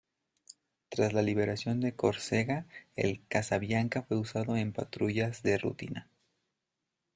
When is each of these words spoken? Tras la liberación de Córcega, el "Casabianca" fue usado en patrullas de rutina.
Tras 0.89 1.13
la 1.13 1.21
liberación 1.21 1.79
de 1.79 1.95
Córcega, 1.95 2.65
el 2.95 3.21
"Casabianca" 3.27 4.01
fue 4.01 4.17
usado 4.17 4.57
en 4.57 4.73
patrullas 4.73 5.43
de 5.43 5.59
rutina. 5.59 6.09